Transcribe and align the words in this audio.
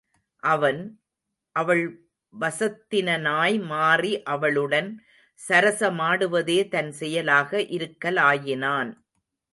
அவன், 0.43 0.79
அவள் 1.55 1.83
வசத்தினனாய் 2.33 3.57
மாறி 3.65 4.23
அவளுடன் 4.23 4.89
சரசமாடுவதே 5.49 6.67
தன் 6.67 6.91
செயலாக 6.91 7.57
இருக்கலாயினான். 7.57 8.91